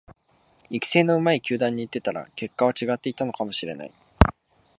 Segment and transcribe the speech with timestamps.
[0.71, 3.93] 育成の上手い球団に行ってたら結果は違っていたかもしれない